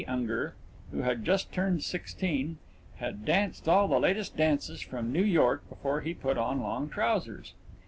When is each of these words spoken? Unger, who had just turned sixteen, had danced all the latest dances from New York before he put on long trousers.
Unger, 0.07 0.55
who 0.91 1.03
had 1.03 1.23
just 1.23 1.51
turned 1.51 1.83
sixteen, 1.83 2.57
had 2.95 3.23
danced 3.23 3.69
all 3.69 3.87
the 3.87 3.99
latest 3.99 4.35
dances 4.35 4.81
from 4.81 5.11
New 5.13 5.23
York 5.23 5.61
before 5.69 6.01
he 6.01 6.15
put 6.15 6.39
on 6.39 6.59
long 6.59 6.89
trousers. 6.89 7.53